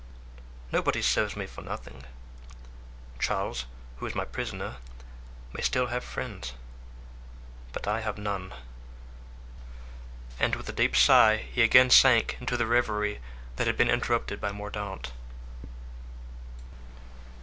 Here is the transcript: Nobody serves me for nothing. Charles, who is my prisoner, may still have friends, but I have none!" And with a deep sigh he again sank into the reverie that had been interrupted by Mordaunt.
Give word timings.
Nobody 0.71 1.03
serves 1.03 1.35
me 1.35 1.45
for 1.45 1.61
nothing. 1.61 2.05
Charles, 3.19 3.67
who 3.97 4.07
is 4.07 4.15
my 4.15 4.25
prisoner, 4.25 4.77
may 5.53 5.61
still 5.61 5.89
have 5.93 6.03
friends, 6.03 6.53
but 7.71 7.87
I 7.87 7.99
have 8.01 8.17
none!" 8.17 8.51
And 10.39 10.55
with 10.55 10.67
a 10.69 10.73
deep 10.73 10.95
sigh 10.95 11.37
he 11.51 11.61
again 11.61 11.91
sank 11.91 12.35
into 12.39 12.57
the 12.57 12.65
reverie 12.65 13.21
that 13.57 13.67
had 13.67 13.77
been 13.77 13.91
interrupted 13.91 14.41
by 14.41 14.51
Mordaunt. 14.51 15.11